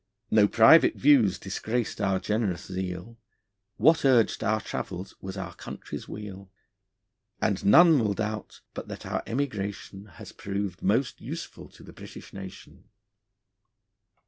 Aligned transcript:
No 0.31 0.47
private 0.47 0.95
views 0.95 1.37
disgraced 1.37 2.01
our 2.01 2.19
generous 2.19 2.65
zeal, 2.65 3.19
What 3.77 4.03
urged 4.03 4.43
our 4.43 4.59
travels 4.59 5.13
was 5.21 5.37
our 5.37 5.53
country's 5.53 6.07
weal; 6.07 6.49
And 7.39 7.63
none 7.63 7.99
will 7.99 8.15
doubt, 8.15 8.61
but 8.73 8.87
that 8.87 9.05
our 9.05 9.21
emigration 9.27 10.05
Has 10.13 10.31
proved 10.31 10.81
most 10.81 11.21
useful 11.21 11.69
to 11.69 11.83
the 11.83 11.93
British 11.93 12.33
nation. 12.33 12.85